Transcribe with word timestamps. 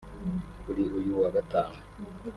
kuri 0.63 0.83
uyu 0.97 1.11
wa 1.21 1.29
Gatanu 1.35 1.77